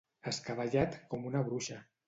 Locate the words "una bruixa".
1.33-1.81